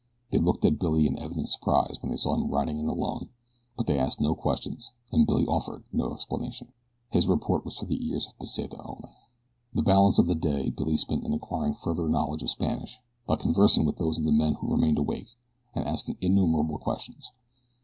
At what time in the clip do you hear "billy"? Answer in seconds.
0.79-1.05, 5.27-5.45, 10.71-10.97